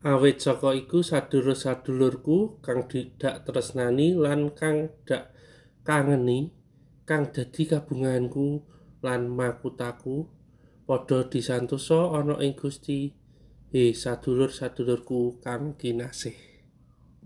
Awit 0.00 0.40
saka 0.40 0.72
iku 0.72 1.04
sadulur-sadulurku 1.04 2.64
kang 2.64 2.88
dak 3.20 3.44
tresnani 3.44 4.16
lan 4.16 4.48
kang 4.56 4.88
dak 5.04 5.36
kangeni, 5.84 6.48
kang 7.04 7.28
dadi 7.28 7.68
kabunganku 7.68 8.64
lan 9.04 9.28
makutaku, 9.28 10.24
padha 10.88 11.28
disantosa 11.28 12.16
ana 12.16 12.40
ing 12.40 12.56
Gusti. 12.56 13.12
He 13.68 13.92
sadulur-sadulurku 13.92 15.44
kang 15.44 15.76
kinasih. 15.76 16.49